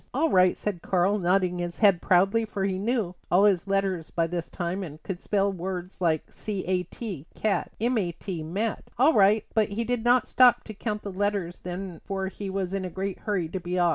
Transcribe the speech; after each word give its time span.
"All 0.15 0.31
right," 0.31 0.57
said 0.57 0.81
Karl, 0.81 1.19
nodding 1.19 1.59
his 1.59 1.77
head 1.77 2.01
proudly, 2.01 2.43
for 2.43 2.63
he 2.65 2.79
knew 2.79 3.13
all 3.29 3.43
his 3.45 3.67
letters 3.67 4.09
by 4.09 4.25
this 4.25 4.49
time 4.49 4.81
and 4.81 4.97
could 5.03 5.21
spell 5.21 5.49
hard 5.51 5.59
words 5.59 6.01
like 6.01 6.23
c 6.31 6.65
a 6.65 6.81
t, 6.81 7.27
cat, 7.35 7.71
m 7.79 7.99
a 7.99 8.11
t, 8.11 8.41
mat. 8.41 8.83
"All 8.97 9.13
right," 9.13 9.45
but 9.53 9.69
he 9.69 9.83
did 9.83 10.03
not 10.03 10.27
stop 10.27 10.63
to 10.63 10.73
count 10.73 11.03
the 11.03 11.11
letters 11.11 11.59
then 11.59 12.01
for 12.03 12.29
he 12.29 12.49
was 12.49 12.73
in 12.73 12.83
a 12.83 12.89
great 12.89 13.19
hurry 13.19 13.47
to 13.49 13.59
be 13.59 13.77
off. 13.77 13.89